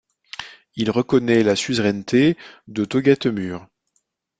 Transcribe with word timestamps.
Il 0.75 0.89
reconnaît 0.89 1.43
la 1.43 1.55
suzeraineté 1.55 2.35
de 2.67 2.85
Togha 2.85 3.15
Temür. 3.15 3.67